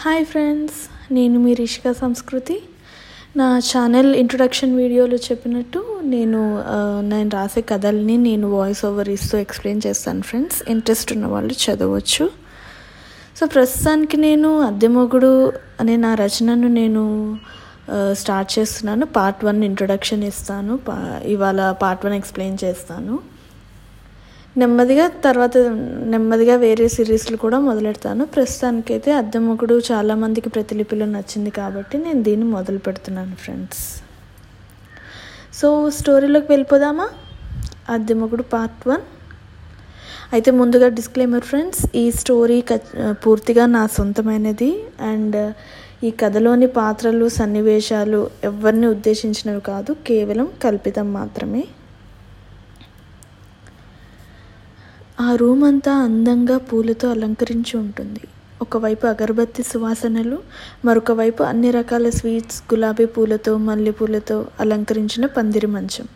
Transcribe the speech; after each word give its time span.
Hi 0.00 0.24
friends 0.30 0.78
నేను 1.16 1.36
మీ 1.42 1.52
రిషిక 1.60 1.90
సంస్కృతి. 2.00 2.56
నా 3.40 3.46
ఛానల్ 3.68 4.08
ఇంట్రొడక్షన్ 4.22 4.72
వీడియోలో 4.80 5.18
చెప్పినట్టు 5.26 5.80
నేను 6.14 6.40
నేను 7.12 7.30
రాసే 7.36 7.62
కథల్ని 7.70 8.16
నేను 8.26 8.48
వాయిస్ 8.56 8.82
ఓవర్ 8.88 9.10
ఇస్తూ 9.14 9.38
ఎక్స్ప్లెయిన్ 9.44 9.80
చేస్తాను 9.86 10.24
ఫ్రెండ్స్ 10.30 10.58
ఇంట్రెస్ట్ 10.74 11.12
ఉన్న 11.14 11.28
వాళ్ళు 11.34 11.54
చదవచ్చు. 11.64 12.26
సో 13.38 13.46
ప్రస్తుతానికి 13.54 14.18
నేను 14.26 14.50
అద్దెమొగుడు 14.68 15.32
అనే 15.82 15.94
నా 16.04 16.10
రచనను 16.22 16.70
నేను 16.80 17.04
స్టార్ట్ 18.22 18.52
చేస్తున్నాను. 18.58 19.06
పార్ట్ 19.16 19.46
వన్ 19.48 19.62
ఇంట్రొడక్షన్ 19.70 20.26
ఇస్తాను. 20.32 20.76
పా 20.88 20.96
ఇవాళ 21.36 21.70
పార్ట్ 21.84 22.04
వన్ 22.08 22.18
ఎక్స్ప్లెయిన్ 22.20 22.60
చేస్తాను. 22.66 23.16
నెమ్మదిగా 24.60 25.06
తర్వాత 25.26 25.56
నెమ్మదిగా 26.12 26.54
వేరే 26.64 26.86
సిరీస్లు 26.94 27.36
కూడా 27.42 27.58
మొదలెడతాను. 27.66 28.22
ప్రస్తుతానికైతే 28.34 29.10
అద్దెమొగుడు 29.20 29.74
చాలామందికి 29.90 30.48
ప్రతిలిపిలో 30.48 31.06
నచ్చింది 31.06 31.50
కాబట్టి 31.60 31.96
నేను 32.04 32.20
దీన్ని 32.28 32.46
మొదలు 32.56 32.80
పెడుతున్నాను 32.86 33.36
ఫ్రెండ్స్. 33.44 33.84
సో 35.58 35.68
స్టోరీలోకి 35.98 36.48
వెళ్ళిపోదామా? 36.52 37.08
Addemogudu 37.96 38.46
part 38.54 38.82
one. 38.88 39.04
అయితే 40.34 40.50
ముందుగా 40.60 40.88
డిస్క్లైమర్ 40.98 41.46
ఫ్రెండ్స్ 41.50 41.82
ఈ 42.02 42.04
స్టోరీ 42.20 42.60
క 42.70 42.80
పూర్తిగా 43.24 43.64
నా 43.76 43.82
సొంతమైనది. 43.96 44.72
అండ్ 45.12 45.38
ఈ 46.06 46.10
కథలోని 46.20 46.66
పాత్రలు 46.80 47.26
సన్నివేశాలు 47.38 48.20
ఎవరిని 48.44 48.86
ఉద్దేశించినవి 48.94 49.62
కాదు 49.72 49.92
కేవలం 50.08 50.48
కల్పితం 50.64 51.06
మాత్రమే. 51.18 51.62
ఆ 55.18 55.34
రూమ్ 55.34 55.64
అంతా 55.64 55.92
అందంగా 55.96 56.58
పూలతో 56.58 57.10
అలంకరించి 57.10 57.76
ఉంటుంది. 57.76 58.20
ఒకవైపు 58.60 59.06
అగరబత్తి 59.06 59.62
సువాసనలు 59.62 60.38
మరొక 60.84 61.12
వైపు 61.12 61.42
అన్ని 61.42 61.70
రకాల 61.70 62.10
స్వీట్స్ 62.10 62.62
గులాబీ 62.62 63.06
పూలతో 63.06 63.56
మల్లెపూలతో 63.56 64.46
అలంకరించిన 64.60 65.26
పందిరి 65.26 65.66
మంచం. 65.66 66.06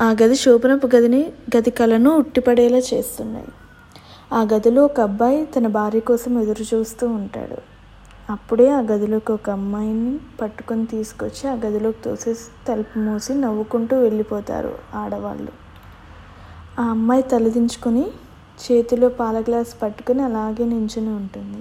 ఆ 0.00 0.12
గది 0.22 0.34
శోభనపు 0.34 0.86
గదిని 0.86 1.32
గది 1.56 1.70
కలను 1.70 2.10
ఉట్టిపడేలా 2.16 2.78
చేస్తున్నాయి. 2.78 3.50
ఆ 4.32 4.42
గదిలో 4.42 4.84
ఒక 4.84 5.00
అబ్బాయి 5.00 5.46
తన 5.46 5.66
భార్య 5.66 6.00
కోసం 6.00 6.38
ఎదురు 6.38 6.74
చూస్తూ 6.74 7.06
ఉంటాడు. 7.08 7.58
అప్పుడే 8.30 8.68
ఆ 8.68 8.80
గదిలోకి 8.80 9.32
ఒక 9.32 9.50
అమ్మాయిని 9.50 10.18
పట్టుకొని 10.40 10.86
తీసుకొచ్చి 10.86 11.48
ఆ 11.48 11.54
గదిలోకి 11.54 12.02
తోసేసి 12.02 12.66
తలుపు 12.68 12.98
మూసి 12.98 13.34
నవ్వుకుంటూ 13.34 13.96
వెళ్ళిపోతారు 13.96 14.78
ఆడవాళ్ళు. 14.94 15.52
ఆ 16.78 16.84
అమ్మాయి 16.84 17.22
తలదించుకొని 17.22 18.04
చేతిలో 18.58 19.08
పాల 19.08 19.38
గ్లాస్ 19.40 19.72
పట్టుకొని 19.82 20.22
అలాగే 20.22 20.64
నించుని 20.64 21.08
ఉంటుంది. 21.08 21.60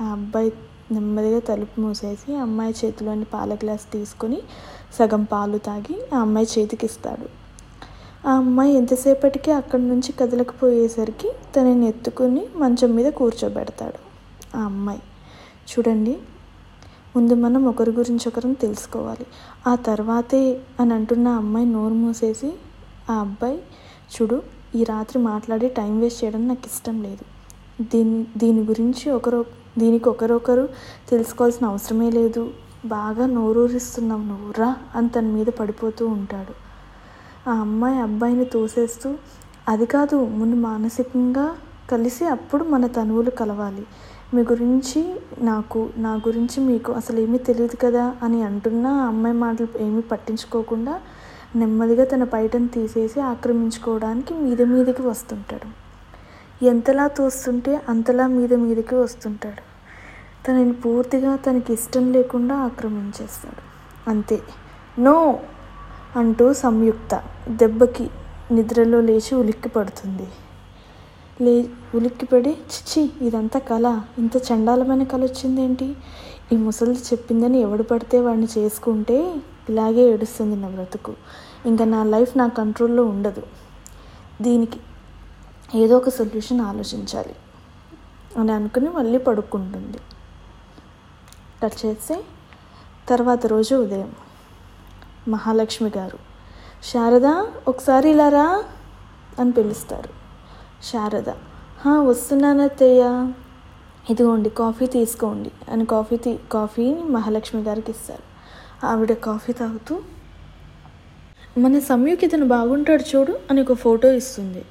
ఆ 0.00 0.04
అబ్బాయి 0.12 0.50
నెమ్మదిగా 0.92 1.38
తలుపు 1.38 1.80
మూసేసి 1.80 2.28
ఆ 2.36 2.42
అమ్మాయి 2.42 2.72
చేతిలోని 2.72 3.24
పాల 3.24 3.54
గ్లాస్ 3.54 3.86
తీసుకొని 3.92 4.38
సగం 4.98 5.24
పాలు 5.24 5.58
తాగి 5.58 5.96
ఆ 6.14 6.18
అమ్మాయి 6.18 6.46
చేతికి 6.46 6.86
ఇస్తాడు 6.86 7.26
ఆ 8.26 8.32
అమ్మాయి 8.32 8.72
ఎంతసేపటికి 8.74 9.50
అక్కడి 9.50 9.82
నుంచి 9.82 10.12
కదలకపోయేసరికి 10.12 11.30
తనని 11.56 11.86
ఎత్తుకుని 11.86 12.48
మంచం 12.56 12.94
మీద 12.96 13.08
కూర్చోబెడతాడు 13.12 13.98
ఆ 14.56 14.62
అమ్మాయి. 14.64 15.02
చూడండి 15.68 16.14
ముందు 17.14 17.34
మనం 17.34 17.62
ఒకరి 17.68 17.90
గురించి 17.90 18.28
ఒకరం 18.28 18.52
తెలుసుకోవాలి. 18.52 19.26
ఆ 19.66 19.74
తర్వాతే 19.74 20.42
అని 20.80 20.92
అంటున్న 20.94 21.28
అమ్మాయి 21.28 21.66
నోరు 21.66 21.94
మూసేసి 21.94 22.50
ఆ 23.10 23.14
అబ్బాయి 23.14 23.58
చూడు 24.14 24.36
ఈ 24.76 24.84
రాత్రి 24.84 25.18
మాట్లాడి 25.22 25.68
టైం 25.68 26.00
వేస్ట్ 26.00 26.24
చేయడం 26.24 26.42
నాకు 26.48 26.66
ఇష్టం 26.66 26.96
లేదు. 27.02 27.24
దీని 27.92 28.26
దీని 28.36 28.62
గురించి 28.64 29.10
ఒకరో 29.10 29.40
దీనికి 29.78 30.08
ఒకరొకరు 30.08 30.64
తెలుసుకోవాల్సిన 31.10 31.64
అవసరమే 31.66 32.10
లేదు. 32.10 32.42
బాగా 32.86 33.26
నోరూరిస్తున్నావు 33.26 34.22
నువ్వు 34.22 34.50
రా 34.60 34.70
అని 34.94 35.08
తన 35.08 35.26
మీద 35.36 35.46
పడిపోతూ 35.60 36.06
ఉంటాడు. 36.06 36.54
ఆ 37.48 37.54
అమ్మాయి 37.60 37.98
అబ్బాయిని 37.98 38.44
తోసేస్తూ 38.44 39.08
అది 39.68 39.86
కాదు 39.86 40.16
ముందు 40.38 40.54
మానసికంగా 40.54 41.46
కలిసి 41.90 42.24
అప్పుడు 42.26 42.64
మన 42.64 42.86
తనువులు 42.86 43.30
కలవాలి. 43.30 43.84
మీ 44.34 44.42
గురించి 44.42 45.00
నాకు 45.40 45.80
నా 45.96 46.12
గురించి 46.26 46.58
మీకు 46.60 46.92
అసలు 46.92 47.18
ఏమీ 47.20 47.38
తెలియదు 47.38 47.76
కదా 47.76 48.04
అని 48.22 48.42
అంటున్నా 48.42 48.90
ఆ 49.02 49.06
అమ్మాయి 49.06 49.36
మాటలు 49.36 49.68
ఏమీ 49.80 50.02
పట్టించుకోకుండా 50.12 50.94
నెమ్మదిగా 51.54 52.04
తన 52.04 52.24
పైటను 52.24 52.68
తీసేసి 52.68 53.20
ఆక్రమించుకోవడానికి 53.20 54.34
మీద 54.34 54.62
మీదకి 54.62 55.02
వస్తుంటాడు. 55.02 55.68
ఎంతలా 56.64 57.08
తోస్తుంటే 57.08 57.80
అంతలా 57.88 58.26
మీద 58.26 58.54
మీదకి 58.54 58.94
వస్తుంటాడు. 58.94 59.62
తనని 60.46 60.72
పూర్తిగా 60.72 61.36
తనకి 61.36 61.72
ఇష్టం 61.72 62.12
లేకుండా 62.12 62.56
ఆక్రమించేస్తాడు. 62.56 63.62
అంతే. 64.08 64.38
నో! 64.98 65.16
అంటూ 66.16 66.52
సంయుక్త 66.52 67.22
దెబ్బకి 67.48 68.10
నిద్రలో 68.52 69.00
లేచి 69.00 69.34
ఉలిక్కి 69.34 69.68
పడుతుంది. 69.68 70.26
లే 71.40 71.54
ఉలిక్కిపడి 71.94 72.50
చిచ్చి 72.50 73.10
ఇదంతా 73.22 73.58
కళ 73.58 73.86
ఇంత 74.18 74.36
చండాలమైన 74.36 75.02
కళ 75.04 75.22
వచ్చిందేంటి? 75.22 75.88
ఈ 76.52 76.56
ముసలి 76.56 76.98
చెప్పిందని 77.12 77.60
ఎవడు 77.60 77.82
పడితే 77.82 78.20
వాడిని 78.20 78.48
చేసుకుంటే? 78.58 79.18
ఇలాగే 79.68 80.12
ఏడుస్తుంది 80.12 80.56
నా 80.56 80.68
బ్రతుకు. 80.68 81.14
ఇంకా 81.66 81.84
నా 81.84 82.04
లైఫ్ 82.04 82.38
నా 82.38 82.46
కంట్రోల్లో 82.48 83.04
ఉండదు. 83.04 83.42
దీనికి 84.40 84.80
ఏదో 85.74 85.96
ఒక 85.96 86.08
సొల్యూషన్ 86.08 86.60
ఆలోచించాలి 86.60 87.34
అని 88.38 88.52
అనుకుని 88.52 88.88
మళ్ళీ 88.88 89.18
పడుకుంటుంది. 89.18 89.98
కట్ 91.62 91.86
చేస్తే 91.86 92.24
తర్వాత 93.08 93.46
రోజు 93.46 93.74
ఉదయం 93.74 94.12
మహాలక్ష్మి 95.28 95.90
గారు 95.96 96.18
శారద 96.82 97.26
ఒకసారి 97.68 98.10
ఇలా 98.10 98.28
రా 98.28 98.64
అని 99.38 99.52
పిలుస్తారు. 99.52 100.08
శారద 100.84 101.30
"హా, 101.80 103.34
ఇదిగోండి 104.10 104.50
కాఫీ 104.50 104.86
తీసుకోండి 104.86 105.50
అని 105.70 105.86
కాఫీ 105.86 106.16
తీ 106.16 106.38
కాఫీని 106.52 107.02
మహాలక్ష్మి 107.04 107.62
గారికి 107.62 107.90
ఇస్తారు. 107.90 108.33
ఆవిడ 108.84 109.12
కాఫీ 109.12 109.52
తాగుతూ 109.52 109.94
మన 111.58 111.78
సమయుకి 111.78 112.26
ఇతను 112.26 112.44
బాగుంటాడు 112.44 113.02
చూడు 113.02 113.38
అని 113.50 113.60
ఒక 113.60 113.72
ఫోటో 113.72 114.12
ఇస్తుంది. 114.12 114.62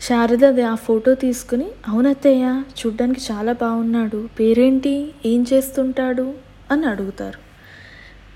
శారద 0.00 0.44
అది 0.44 0.62
ఆ 0.62 0.74
ఫోటో 0.74 1.14
తీసుకుని 1.14 1.66
అవునత్తయ్య 1.88 2.44
చూడ్డానికి 2.78 3.20
చాలా 3.20 3.52
బాగున్నాడు. 3.52 4.28
పేరేంటి? 4.38 4.94
ఏం 5.26 5.46
చేస్తుంటాడు? 5.52 6.26
అని 6.70 6.86
అడుగుతారు. 6.86 7.38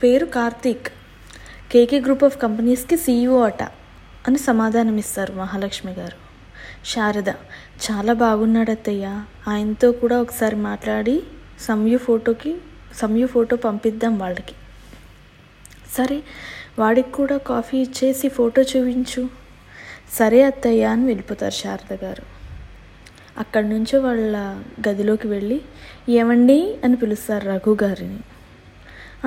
పేరు 0.02 0.26
కార్తీక్. 0.26 0.88
కేకే 1.72 2.00
గ్రూప్ 2.00 2.24
ఆఫ్ 2.24 2.38
కంపెనీస్కి 2.38 2.96
సీఈఓ 2.96 3.40
అట 3.42 3.62
అని 4.26 4.38
సమాధానం 4.38 4.96
ఇస్తారు 4.98 5.32
మహాలక్ష్మి 5.32 5.92
గారు. 5.92 6.16
శారద 6.84 7.30
చాలా 7.86 8.12
బాగున్నాడు 8.12 8.70
అత్తయ్య 8.70 9.06
ఆయనతో 9.48 9.92
కూడా 9.92 10.20
ఒకసారి 10.20 10.56
మాట్లాడి 10.56 11.16
సంయు 11.60 11.98
ఫోటోకి 11.98 12.52
సంయు 12.94 13.26
ఫోటో 13.26 13.56
పంపిద్దాం 13.56 14.18
వాళ్ళకి. 14.18 14.54
సరే 15.98 16.22
వాడికి 16.78 17.12
కూడా 17.12 17.36
కాఫీ 17.36 17.78
ఇచ్చేసి 17.78 18.28
ఫోటో 18.28 18.62
చూపించు. 18.62 19.28
సరే 20.12 20.42
అత్తయ్య 20.42 20.84
అని 20.84 21.04
వెళ్ళిపోతారు 21.04 21.52
శారద 21.52 22.04
గారు. 22.04 22.22
అక్కడి 23.38 23.68
నుంచి 23.68 23.98
వాళ్ళ 23.98 24.36
గదిలోకి 24.88 25.28
వెళ్ళి 25.28 25.60
ఏమండి? 26.08 26.76
అని 26.84 26.96
పిలుస్తారు 26.96 27.46
రఘు 27.48 27.76
గారిని. 27.82 28.18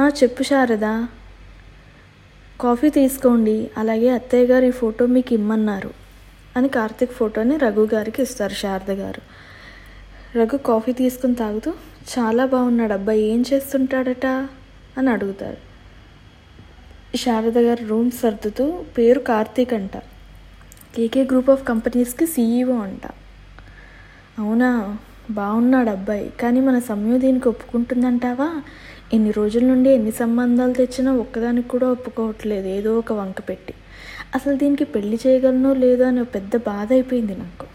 చెప్పు 0.07 0.43
శారద. 0.43 1.05
కాఫీ 2.61 2.89
తీసుకోండి 2.89 3.69
అలాగే 3.77 4.09
అత్తయ్య 4.09 4.45
గారు 4.45 4.65
ఈ 4.65 4.71
ఫోటో 4.71 5.05
మీకు 5.05 5.33
ఇమ్మన్నారు 5.33 5.93
అని 6.57 6.69
కార్తీక్ 6.69 7.11
ఫోటోని 7.11 7.57
రఘు 7.57 7.89
గారికి 7.93 8.21
ఇస్తారు 8.21 8.53
శారద 8.53 8.91
గారు. 8.91 9.21
రఘు 10.37 10.57
కాఫీ 10.57 10.91
తీసుకుని 10.93 11.35
తాగుతూ 11.35 11.71
చాలా 12.17 12.45
బాగున్నాడు 12.45 12.93
అబ్బాయి 12.93 13.21
ఏం 13.21 13.43
చేస్తుంటాడట? 13.53 14.25
అని 14.97 15.09
అడుగుతారు. 15.09 15.70
శారద 17.15 17.57
గారు 17.57 17.85
రూమ్ 17.85 18.11
సర్దుతూ 18.11 18.83
పేరు 18.97 19.19
కార్తీక్ 19.19 19.73
అంట. 19.73 19.97
కేకే 20.95 21.23
గ్రూప్ 21.23 21.49
ఆఫ్ 21.49 21.67
కంపెనీస్కి 21.67 22.27
సీఈఓ 22.27 22.73
అంట. 22.73 23.07
అవునా? 24.39 24.97
బాగున్నాడు 25.31 25.89
అబ్బాయి. 25.89 26.33
కానీ 26.41 26.59
మన 26.59 26.79
సమయం 26.79 27.21
దీనికి 27.21 27.49
ఒప్పుకుంటుందంటావా? 27.49 28.61
ఎన్ని 29.13 29.31
రోజుల 29.31 29.65
నుండి 29.65 29.89
ఎన్ని 29.89 30.11
సంబంధాలు 30.11 30.73
తెచ్చినా 30.73 31.13
ఒక్కదానికి 31.13 31.69
కూడా 31.69 31.91
ఒప్పుకోవట్లేదు. 31.91 32.67
ఏదో 32.67 32.99
ఒక 32.99 33.13
వంక 33.13 33.39
పెట్టి. 33.49 33.73
అసలు 34.35 34.55
దీనికి 34.55 34.83
పెళ్ళి 34.83 35.19
చేయగలనో 35.27 35.73
లేదో 35.73 36.05
అని 36.05 36.25
పెద్ద 36.25 36.55
బాధ 36.55 36.91
అయిపోయింది 36.91 37.35
నాకు. 37.35 37.67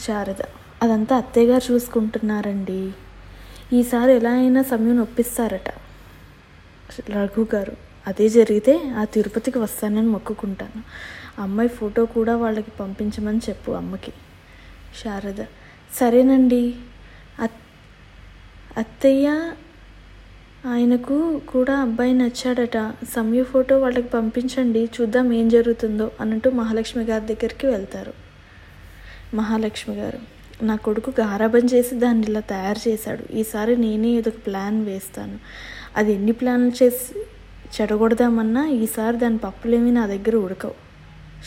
శారద 0.00 0.42
అదంతా 0.82 1.16
అత్తయ్య 1.16 1.46
గారు 1.46 1.72
చూసుకుంటున్నారండి. 1.72 2.90
ఈసారి 3.72 4.12
ఎలా 4.12 4.30
అయినా 4.30 4.62
సమయం 4.62 5.00
ఒప్పిస్తారట. 5.00 5.81
రఘు 7.10 7.46
గారు. 7.54 7.76
అదే 8.06 8.28
జరిగితే 8.28 8.88
ఆ 8.96 9.04
తిరుపతికి 9.04 9.58
వస్తానని 9.58 10.06
మొక్కుకుంటాను. 10.06 10.82
అమ్మాయి 11.42 11.68
ఫోటో 11.68 12.04
కూడా 12.04 12.36
వాళ్ళకి 12.36 12.70
పంపించమని 12.70 13.38
చెప్పు 13.38 13.72
అమ్మకి. 13.72 14.12
శారద 15.02 15.42
సరేనండి. 15.94 16.74
అత్ 17.40 17.58
అత్తయ్య 18.76 19.52
ఆయనకు 20.66 21.38
కూడా 21.38 21.74
అబ్బాయి 21.80 22.12
నచ్చాడట. 22.12 22.92
సమయ 23.14 23.42
ఫోటో 23.42 23.78
వాళ్ళకి 23.78 24.08
పంపించండి. 24.08 24.90
చూద్దాం 25.00 25.32
ఏం 25.32 25.48
జరుగుతుందో 25.48 26.10
అన్నట్టు 26.20 26.48
మహాలక్ష్మి 26.48 27.04
గారి 27.04 27.26
దగ్గరికి 27.26 27.66
వెళ్తారు. 27.66 28.12
మహాలక్ష్మి 29.34 29.96
గారు. 29.96 30.18
నా 30.62 30.76
కొడుకు 30.76 31.12
గారాబం 31.20 31.58
చేసి 31.58 31.94
దాన్ని 31.94 32.26
ఇలా 32.26 32.40
తయారు 32.40 32.88
చేశాడు. 32.88 33.32
ఈసారి 33.32 33.76
నేనే 33.76 34.08
ఏదో 34.08 34.30
ఒక 34.36 34.46
ప్లాన్ 34.46 34.84
వేస్తాను. 34.84 35.38
అది 35.96 36.12
ఎన్ని 36.12 36.32
ప్లాన్లు 36.32 36.84
చేసి 36.84 37.18
చెడగొడదామన్నా 37.76 38.68
ఈసారి 38.68 39.16
దాని 39.16 39.38
పప్పులేమి 39.38 39.90
నా 39.90 40.06
దగ్గర 40.06 40.36
ఉడకవు. 40.36 40.74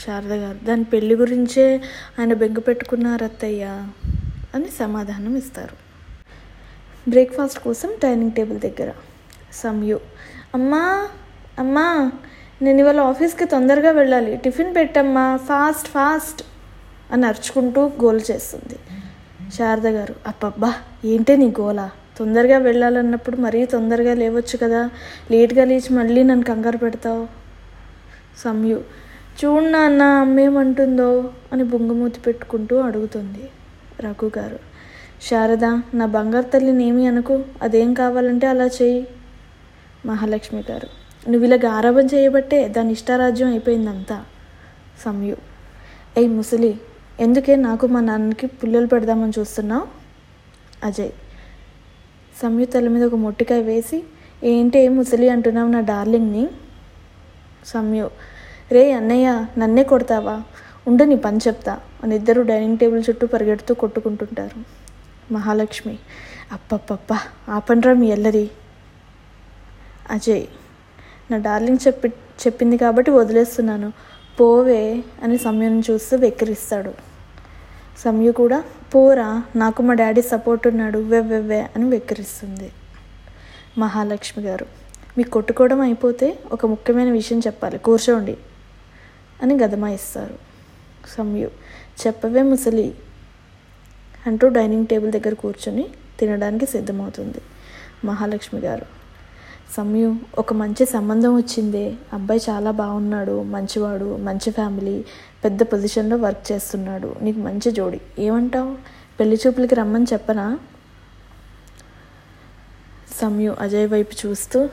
శారద 0.05 0.33
గారు 0.33 0.65
దాని 0.65 0.83
పెళ్ళి 0.83 1.15
గురించే 1.15 1.81
ఆయన 2.19 2.33
బెంగ 2.33 2.59
పెట్టుకున్నారు 2.59 3.23
అత్తయ్య 3.23 3.87
అని 4.55 4.65
సమాధానం 4.65 5.35
ఇస్తారు. 5.35 5.75
బ్రేక్ఫాస్ట్ 7.09 7.59
కోసం 7.59 7.89
డైనింగ్ 8.03 8.31
టేబుల్ 8.31 8.59
దగ్గర. 8.59 8.91
సమయు 9.53 9.99
అమ్మా 10.53 11.07
అమ్మా 11.59 12.11
నేను 12.61 12.79
ఇవాళ 12.79 12.99
ఆఫీస్కి 12.99 13.45
తొందరగా 13.45 13.91
వెళ్ళాలి. 13.91 14.37
టిఫిన్ 14.37 14.75
పెట్టమ్మా 14.75 15.37
ఫాస్ట్ 15.37 15.87
ఫాస్ట్. 15.87 16.43
అని 17.11 17.25
అరుచుకుంటూ 17.25 17.85
గోల్ 17.87 18.21
చేస్తుంది. 18.31 18.79
శారద 19.53 19.87
గారు 19.87 20.15
అప్పబ్బా 20.27 20.73
ఏంటే 21.05 21.35
నీ 21.35 21.47
గోలా? 21.47 21.91
తొందరగా 22.17 22.57
వెళ్ళాలన్నప్పుడు 22.57 23.37
మరీ 23.37 23.65
తొందరగా 23.65 24.13
లేవచ్చు 24.13 24.57
కదా? 24.57 24.89
లేట్గా 25.31 25.65
లేచి 25.65 25.93
మళ్ళీ 25.93 26.23
నన్ను 26.23 26.45
కంగారు 26.45 26.77
పెడతావు? 26.77 27.27
సంయు 28.37 28.81
చూడు 29.45 29.65
నాన్న 29.65 30.01
అమ్మేమంటుందో 30.01 31.33
అని 31.53 31.63
బొంగమూతి 31.63 32.19
పెట్టుకుంటూ 32.19 32.77
అడుగుతుంది 32.77 33.49
రఘు 33.99 34.31
గారు. 34.37 34.59
శారద 35.21 35.65
నా 35.93 36.05
బంగారు 36.05 36.45
తల్లిని 36.45 36.87
ఏమి 36.87 37.07
అనుకో 37.07 37.39
అదేం 37.61 37.93
కావాలంటే 37.93 38.47
అలా 38.47 38.65
చెయ్యి. 38.65 39.07
మహాలక్ష్మి 40.05 40.63
గారు 40.71 40.87
నువ్వు 41.29 41.47
ఇలా 41.47 41.73
గారాబం 41.73 42.05
చేయబట్టే 42.05 42.67
దాని 42.67 42.91
ఇష్టారాజ్యం 42.91 43.47
అయిపోయిందంతా. 43.47 44.25
సంయు 45.05 45.35
ఏ 46.17 46.27
ముసలి 46.27 46.79
ఎందుకే 47.23 47.53
నాకు 47.55 47.85
మా 47.87 47.99
నాన్నకి 48.01 48.47
పుల్లలు 48.47 48.87
పెడదామని 48.87 49.33
చూస్తున్నావు? 49.39 49.85
అజయ్ 50.83 51.11
సంయుక్త 52.41 52.73
తల 52.73 52.87
మీద 52.87 53.03
ఒక 53.03 53.15
మొట్టికాయ 53.15 53.61
వేసి 53.61 53.97
ఏంటి 54.43 54.77
ఏం 54.79 54.97
ముసలి 54.97 55.29
అంటున్నావు 55.29 55.69
నా 55.71 55.79
డార్లింగ్ని? 55.79 56.43
సమయు 57.65 58.07
రే 58.71 58.91
అన్నయ్య 58.91 59.45
నన్నే 59.57 59.83
కొడతావా? 59.83 60.35
ఉండు 60.87 61.03
నీ 61.03 61.15
పని 61.15 61.37
చెప్తా 61.37 61.79
అని 62.03 62.15
ఇద్దరు 62.15 62.41
డైనింగ్ 62.41 62.77
టేబుల్ 62.77 63.03
చుట్టూ 63.09 63.27
పరిగెడుతూ 63.27 63.73
కొట్టుకుంటుంటారు. 63.73 64.59
మహాలక్ష్మి 65.33 65.95
అప్పప్పప్ప 66.51 67.13
ఆపండ్రా 67.49 67.93
మీ 67.93 68.07
ఎల్లరి 68.07 68.49
అజయ్ 70.09 70.45
నా 71.31 71.37
డార్లింగ్ 71.37 71.87
చెప్పి 71.87 72.07
చెప్పింది 72.43 72.77
కాబట్టి 72.77 73.11
వదిలేస్తున్నాను. 73.11 73.89
పోవే 74.39 74.83
అని 75.23 75.37
సమయం 75.47 75.75
చూస్తూ 75.87 76.15
వెక్కిరిస్తాడు. 76.23 76.91
సమయ 78.03 78.29
కూడా 78.39 78.57
పోరా 78.93 79.27
నాకు 79.61 79.81
మా 79.87 79.93
డాడీ 80.01 80.21
సపోర్ట్ 80.31 80.65
ఉన్నాడు 80.69 80.99
వెవ్వెవ్వే 81.11 81.59
అని 81.75 81.85
వెక్కిరిస్తుంది 81.93 82.69
మహాలక్ష్మి 83.83 84.41
గారు. 84.43 84.65
మీకు 85.17 85.29
కొట్టుకోవడం 85.35 85.79
అయిపోతే 85.85 86.27
ఒక 86.55 86.65
ముఖ్యమైన 86.73 87.11
విషయం 87.19 87.39
చెప్పాలి 87.47 87.77
కూర్చోండి 87.87 88.35
అని 89.43 89.55
గదమాయిస్తారు 89.63 90.37
సమయు. 91.15 91.49
చెప్పవే 92.01 92.41
ముసలి 92.51 92.87
అంటూ 94.29 94.45
డైనింగ్ 94.57 94.87
టేబుల్ 94.91 95.11
దగ్గర 95.15 95.33
కూర్చొని 95.43 95.85
తినడానికి 96.19 96.65
సిద్ధమవుతుంది 96.65 97.41
మహాలక్ష్మి 98.09 98.59
గారు. 98.59 98.85
సమయం 99.73 100.21
ఒక 100.37 100.53
మంచి 100.53 100.85
సంబంధం 100.85 101.35
వచ్చిందే. 101.35 101.93
అబ్బాయి 102.13 102.41
చాలా 102.49 102.71
బాగున్నాడు 102.71 103.43
మంచివాడు 103.43 104.17
మంచి 104.17 104.51
ఫ్యామిలీ 104.51 105.05
పెద్ద 105.43 105.63
పొజిషన్లో 105.63 106.17
వర్క్ 106.17 106.51
చేస్తున్నాడు. 106.51 107.15
నీకు 107.21 107.39
మంచి 107.39 107.71
జోడి. 107.71 108.01
ఏమంటావు? 108.19 108.75
పెళ్ళి 109.19 109.39
చూపులకి 109.47 109.75
రమ్మని 109.75 110.05
చెప్పనా? 110.13 110.59
సమయు 113.21 113.55
అజయ్ 113.59 113.89
వైపు 113.89 114.27
చూస్తూ 114.27 114.69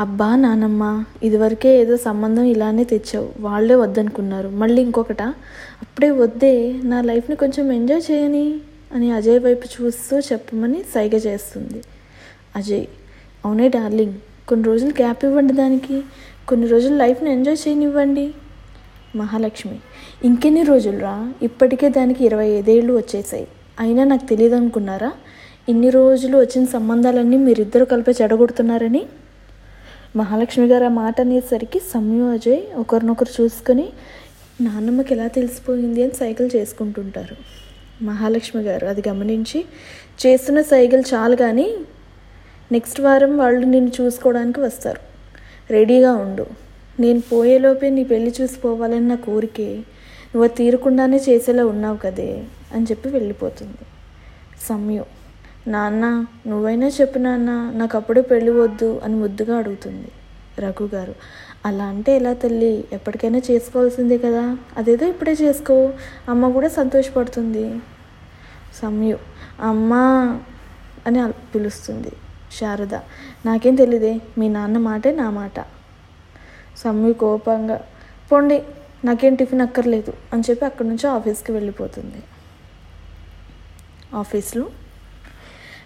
అబ్బా 0.00 0.36
నానమ్మ 0.36 1.04
ఇదివరకే 1.22 1.80
ఏదో 1.80 1.96
సంబంధం 1.96 2.42
ఇలానే 2.42 2.84
తెచ్చావు. 2.84 3.32
వాళ్ళే 3.40 3.74
వద్దనుకున్నారు. 3.74 4.48
మళ్ళీ 4.48 4.82
ఇంకొకట 4.82 5.22
అప్పుడే 5.82 6.10
వద్దే 6.10 6.80
నా 6.84 7.02
లైఫ్ని 7.02 7.36
కొంచెం 7.36 7.72
ఎంజాయ్ 7.72 8.10
చేయని? 8.10 8.60
అని 8.92 9.12
అజయ్ 9.12 9.40
వైపు 9.40 9.82
చూస్తూ 9.82 10.18
చెప్పమని 10.18 10.82
సైగ 10.82 11.14
చేస్తుంది. 11.14 11.82
అజయ్ 12.56 12.86
అవునే 13.44 13.68
డార్లింగ్ 13.68 14.14
కొన్ని 14.48 14.66
రోజులు 14.66 14.90
గ్యాప్ 14.90 15.24
ఇవ్వండి 15.24 15.52
దానికి. 15.52 16.02
కొన్ని 16.48 16.66
రోజులు 16.66 16.96
లైఫ్ని 16.96 17.30
ఎంజాయ్ 17.32 17.68
చేయనివ్వండి. 17.68 18.34
మహాలక్ష్మి 19.16 19.76
ఇంకెన్ని 20.24 20.62
రోజులురా? 20.62 21.32
ఇప్పటికే 21.42 21.88
దానికి 21.88 22.24
ఇరవై 22.24 22.48
ఐదేళ్ళు 22.48 22.92
వచ్చేసాయి. 22.92 23.46
అయినా 23.80 24.04
నాకు 24.04 24.26
తెలియదు 24.26 24.56
అనుకున్నారా 24.56 25.12
ఇన్ని 25.68 25.90
రోజులు 25.90 26.36
వచ్చిన 26.38 26.64
సంబంధాలన్నీ 26.64 27.36
మీరిద్దరు 27.36 27.84
కలిపి 27.84 28.10
చెడగొడుతున్నారని? 28.10 29.02
మహాలక్ష్మి 30.16 30.66
గారు 30.66 30.84
ఆ 30.84 30.88
మాట 30.88 31.20
అనేసరికి 31.20 31.78
సమ్యు 31.78 32.24
అజయ్ 32.24 32.60
ఒకరినొకరు 32.76 33.42
చూసుకొని 33.42 33.86
నాన్నమ్మకి 34.60 35.14
ఎలా 35.14 35.26
తెలిసిపోయింది 35.26 36.02
అని 36.02 36.14
సైకిల్ 36.14 36.50
చేసుకుంటుంటారు. 36.56 37.36
మహాలక్ష్మి 38.04 38.62
గారు 38.62 38.86
అది 38.86 39.02
గమనించి 39.08 39.64
చేస్తున్న 40.26 40.60
సైకిల్ 40.62 41.04
చాలు 41.14 41.36
కానీ 41.36 41.74
నెక్స్ట్ 42.72 43.00
వారం 43.00 43.36
వాళ్ళు 43.36 43.66
నిన్ను 43.66 43.92
చూసుకోవడానికి 44.00 44.60
వస్తారు. 44.60 45.00
రెడీగా 45.70 46.12
ఉండు. 46.12 46.46
నేను 47.00 47.20
పోయేలోపే 47.20 47.90
నీ 47.90 48.04
పెళ్ళి 48.04 48.34
చూసిపోవాలని 48.40 49.08
నా 49.08 49.14
కోరికే. 49.14 49.76
నువ్వు 50.34 50.48
తీరకుండానే 50.48 51.16
చేసేలా 51.16 51.66
ఉన్నావు 51.66 51.96
కదే 51.96 52.44
అని 52.74 52.84
చెప్పి 52.84 53.08
వెళ్ళిపోతుంది. 53.08 53.84
సమయం 54.68 55.04
నాన్న 55.68 56.26
నువ్వైనా 56.46 56.86
చెప్పు 56.86 57.18
నాన్న 57.18 57.50
నాకు 57.74 57.96
అప్పుడే 57.96 58.20
పెళ్ళి 58.20 58.50
వద్దు 58.50 59.00
అని 59.04 59.14
ముద్దుగా 59.14 59.58
అడుగుతుంది. 59.58 60.10
రఘు 60.58 60.84
గారు 60.94 61.14
అలా 61.66 61.84
అంటే 61.84 62.16
ఎలా 62.16 62.32
తల్లి? 62.32 62.84
ఎప్పటికైనా 62.92 63.38
చేసుకోవాల్సిందే 63.50 64.18
కదా? 64.18 64.56
అదేదో 64.76 65.06
ఇప్పుడే 65.06 65.32
చేసుకో. 65.32 65.92
అమ్మ 66.28 66.52
కూడా 66.52 66.68
సంతోషపడుతుంది. 66.68 67.80
సమయం 68.82 69.18
అమ్మ 69.60 69.94
అని 71.06 71.32
పిలుస్తుంది. 71.54 72.12
శారద. 72.52 72.94
నాకేం 73.46 73.74
తెలియదే 73.74 74.20
మీ 74.38 74.48
నాన్న 74.48 74.78
మాటే 74.78 75.12
నా 75.12 75.30
మాట. 75.30 75.60
సమ్మి 76.76 77.12
కోపంగా 77.12 77.84
పోండి 78.32 78.62
నాకేం 79.04 79.34
టిఫిన్ 79.34 79.60
అక్కర్లేదు 79.60 80.12
అని 80.32 80.42
చెప్పి 80.50 80.64
అక్కడి 80.64 80.88
నుంచి 80.88 81.06
ఆఫీస్కి 81.06 81.52
వెళ్ళిపోతుంది. 81.52 82.22
ఆఫీస్లో 84.14 84.66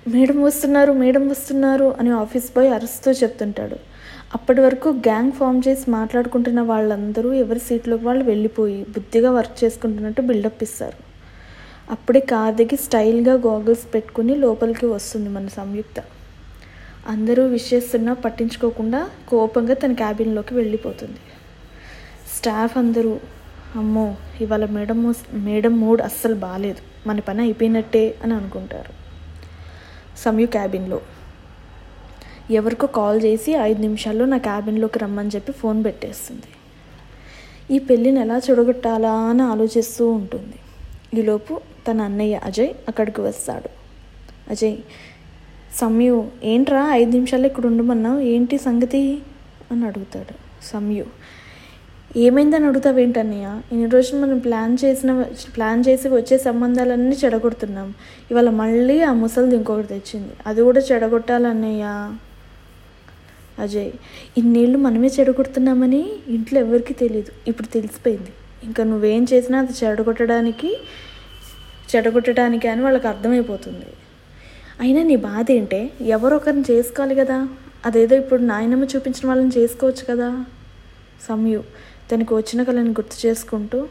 మేడం 0.08 0.42
వస్తున్నారు 0.42 0.92
మేడం 0.92 1.28
వస్తున్నారు 1.28 1.94
అని 2.00 2.10
ఆఫీస్ 2.10 2.56
బాయ్ 2.56 2.70
అరుస్తూ 2.70 3.10
చెప్తుంటాడు. 3.10 3.76
అప్పటి 4.34 4.60
వరకు 4.60 4.88
గ్యాంగ్ 4.88 5.32
ఫామ్ 5.32 5.62
చేసి 5.68 5.90
మాట్లాడుకుంటున్న 5.90 6.60
వాళ్ళందరూ 6.60 7.32
ఎవరి 7.32 7.60
సీట్లోకి 7.60 8.04
వాళ్ళు 8.04 8.24
వెళ్ళిపోయి 8.24 8.86
బుద్ధిగా 8.88 9.30
వర్క్ 9.30 9.64
చేసుకుంటున్నట్టు 9.64 10.22
బిల్డప్ 10.22 10.62
ఇస్తారు. 10.62 10.98
అప్పుడే 11.90 12.20
కార్ 12.20 12.54
దిగి 12.54 12.76
స్టైల్గా 12.76 13.34
గోగల్స్ 13.34 13.94
పెట్టుకుని 13.94 14.36
లోపలికి 14.36 14.86
వస్తుంది 14.86 15.28
మన 15.28 15.46
సంయుక్త. 15.46 16.00
అందరూ 17.08 17.46
విష్ 17.46 17.74
చేస్తున్నా 17.74 18.12
పట్టించుకోకుండా 18.12 19.10
కోపంగా 19.28 19.74
తన 19.74 19.92
క్యాబిన్లోకి 19.92 20.54
వెళ్ళిపోతుంది. 20.54 21.18
స్టాఫ్ 22.36 22.78
అందరూ 22.78 23.20
అమ్మో 23.76 24.14
ఇవాళ 24.40 24.64
మేడం 24.66 25.14
మేడం 25.32 25.80
మూడ్ 25.80 26.02
అస్సలు 26.02 26.34
బాగాలేదు 26.34 27.08
మన 27.08 27.20
పని 27.20 27.42
అయిపోయినట్టే 27.42 28.14
అని 28.22 28.34
అనుకుంటారు. 28.34 28.92
సమయు 30.18 30.46
క్యాబిన్లో 30.46 31.00
ఎవరికో 32.50 32.86
కాల్ 32.86 33.22
చేసి 33.22 33.52
ఐదు 33.52 33.80
నిమిషాల్లో 33.80 34.24
నా 34.24 34.38
క్యాబిన్లోకి 34.38 34.98
రమ్మని 34.98 35.28
చెప్పి 35.28 35.52
ఫోన్ 35.52 35.84
పెట్టేస్తుంది. 35.84 36.42
ఈ 37.74 37.78
పెళ్ళిని 37.78 38.20
ఎలా 38.20 38.40
చెడగొట్టాలా? 38.50 39.12
అని 39.12 39.42
ఆలోచిస్తూ 39.42 40.10
ఉంటుంది. 40.10 40.54
ఈలోపు 41.20 41.60
తన 41.90 42.00
అన్నయ్య 42.00 42.40
అజయ్ 42.44 42.68
అక్కడికి 42.88 43.20
వస్తాడు. 43.20 43.68
అజయ్ 44.50 44.76
సమ్యు 45.76 46.30
ఏంట్రా 46.44 46.88
ఐదు 46.92 47.10
నిమిషాలు 47.10 47.46
ఇక్కడ 47.46 47.66
ఉండమన్నావు? 47.66 48.20
ఏంటి 48.20 48.58
సంగతి? 48.58 49.22
అని 49.72 49.86
అడుగుతాడు 49.86 50.34
సమ్యు. 50.64 51.04
ఏమైందని 52.16 52.66
అడుగుతావు 52.66 52.98
ఏంటన్నయ్య? 52.98 53.60
ఇన్ని 53.72 53.90
రోజులు 53.90 54.20
మనం 54.20 54.38
ప్లాన్ 54.38 54.76
చేసిన 54.84 55.24
ప్లాన్ 55.56 55.84
చేసి 55.88 56.08
వచ్చే 56.08 56.38
సంబంధాలన్నీ 56.38 57.16
చెడగొడుతున్నాం. 57.24 57.94
ఇవాళ 58.30 58.50
మళ్ళీ 58.50 59.02
ఆ 59.02 59.12
ముసలిది 59.12 59.56
ఇంకొకటి 59.56 59.86
తెచ్చింది. 59.86 60.32
అది 60.46 60.62
కూడా 60.62 60.80
చెడగొట్టాలన్నయ్య. 60.80 62.12
అజయ్ 63.58 63.90
ఇన్నేళ్ళు 64.38 64.78
మనమే 64.78 65.10
చెడగొడుతున్నామని 65.20 66.12
ఇంట్లో 66.28 66.60
ఎవరికి 66.60 66.94
తెలియదు 66.94 67.32
ఇప్పుడు 67.48 67.66
తెలిసిపోయింది. 67.66 68.32
ఇంకా 68.64 68.84
నువ్వేం 68.84 69.26
చేసినా 69.32 69.58
అది 69.58 69.72
చెడగొట్టడానికి 69.84 70.76
చెడగొట్టడానికి 71.96 72.68
అని 72.68 72.82
వాళ్ళకి 72.82 73.08
అర్థమైపోతుంది. 73.08 73.86
అయినా 74.80 75.02
నీ 75.02 75.16
బాధ 75.16 75.46
ఏంటే? 75.50 75.90
ఎవరో 76.00 76.36
ఒకరిని 76.36 76.64
చేసుకోవాలి 76.70 77.14
కదా? 77.14 77.48
అదేదో 77.86 78.16
ఇప్పుడు 78.16 78.42
నాయనమ్మ 78.42 78.84
చూపించిన 78.84 79.28
వాళ్ళని 79.28 79.50
చేసుకోవచ్చు 79.58 80.04
కదా? 80.10 80.44
సమయు 81.28 81.62
తనకు 82.12 82.36
వచ్చిన 82.36 82.62
కళని 82.62 82.90
గుర్తు 82.90 83.26
చేసుకుంటూ 83.26 83.88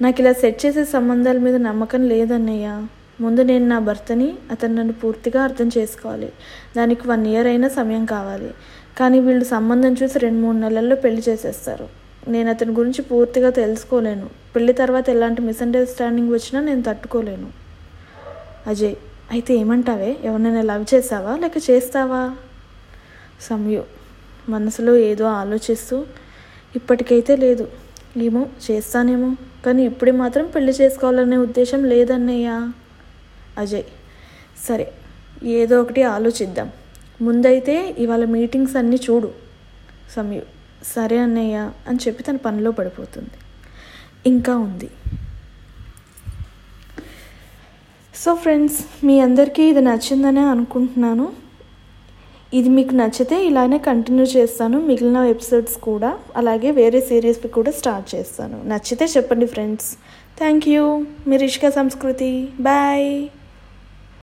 నాకు 0.00 0.20
ఇలా 0.20 0.32
సెట్ 0.32 0.66
చేసే 0.66 0.84
సంబంధాల 0.84 1.38
మీద 1.38 1.56
నమ్మకం 1.56 2.08
లేదన్నయ్య. 2.08 2.86
ముందు 3.20 3.40
నేను 3.40 3.66
నా 3.66 3.78
భర్తని 3.78 4.34
అతను 4.50 4.74
నన్ను 4.74 4.92
పూర్తిగా 4.92 5.42
అర్థం 5.42 5.70
చేసుకోవాలి. 5.78 6.32
దానికి 6.76 7.08
వన్ 7.08 7.26
ఇయర్ 7.26 7.46
అయినా 7.46 7.68
సమయం 7.68 8.04
కావాలి. 8.04 8.50
కానీ 8.98 9.20
వీళ్ళు 9.20 9.44
సంబంధం 9.44 9.96
చూసి 10.02 10.18
రెండు 10.18 10.38
మూడు 10.38 10.56
నెలల్లో 10.56 10.96
పెళ్ళి 10.96 11.22
చేసేస్తారు. 11.28 11.88
నేను 12.28 12.50
అతని 12.50 12.72
గురించి 12.72 13.02
పూర్తిగా 13.02 13.50
తెలుసుకోలేను. 13.50 14.30
పెళ్ళి 14.56 14.72
తర్వాత 14.72 15.10
ఎలాంటి 15.10 15.42
మిస్అండర్స్టాండింగ్ 15.42 16.32
వచ్చినా 16.32 16.60
నేను 16.60 16.82
తట్టుకోలేను. 16.82 17.48
అజయ్ 18.66 18.94
అయితే 19.32 19.54
ఏమంటావే? 19.54 20.16
ఎవరినైనా 20.24 20.62
లవ్ 20.62 20.94
చేసావా? 20.94 21.36
లేక 21.36 21.52
చేస్తావా? 21.70 22.36
సమయు 23.40 23.84
మనసులో 24.48 24.96
ఏదో 24.96 25.24
ఆలోచిస్తూ 25.24 26.06
ఇప్పటికైతే 26.76 27.36
లేదు. 27.36 27.68
ఏమో 28.16 28.46
చేస్తానేమో. 28.70 29.36
కానీ 29.66 29.84
ఇప్పుడే 29.84 30.12
మాత్రం 30.12 30.46
పెళ్ళి 30.46 30.72
చేసుకోవాలనే 30.72 31.36
ఉద్దేశం 31.36 31.84
లేదన్నయ్య. 31.84 32.72
అజయ్ 33.58 33.82
సరే 34.68 34.92
ఏదో 35.42 35.82
ఒకటి 35.82 36.02
ఆలోచిద్దాం. 36.02 36.72
ముందైతే 37.20 37.96
ఇవాళ 37.98 38.24
మీటింగ్స్ 38.24 38.76
అన్నీ 38.76 38.96
చూడు. 39.10 39.30
సమయు 40.14 40.42
సరే 40.94 41.18
అన్నయ్య 41.18 41.70
అని 41.86 41.98
చెప్పి 42.08 42.22
తన 42.22 42.36
పనిలో 42.36 42.70
పడిపోతుంది. 42.70 43.30
ఇంకా 44.26 44.56
ఉంది. 44.56 44.90
సో 48.20 48.30
ఫ్రెండ్స్ 48.42 48.76
మీ 49.06 49.14
అందరికీ 49.24 49.64
ఇది 49.70 49.80
నచ్చిందనే 49.88 50.44
అనుకుంటున్నాను. 50.52 51.26
ఇది 52.58 52.68
మీకు 52.76 52.94
నచ్చితే 53.00 53.36
ఇలానే 53.48 53.78
కంటిన్యూ 53.88 54.26
చేస్తాను 54.34 54.76
మిగిలిన 54.88 55.22
ఎపిసోడ్స్ 55.34 55.76
కూడా 55.88 56.10
అలాగే 56.40 56.70
వేరే 56.80 57.00
సిరీస్వి 57.08 57.48
కూడా 57.56 57.72
స్టార్ట్ 57.80 58.08
చేస్తాను. 58.14 58.58
నచ్చితే 58.72 59.06
చెప్పండి 59.16 59.46
ఫ్రెండ్స్ 59.54 59.88
థ్యాంక్ 60.40 60.68
యూ 60.74 60.84
మీ 61.28 61.36
రిషిక 61.44 61.68
సంస్కృతి. 61.78 62.32
బాయ్ 62.68 63.10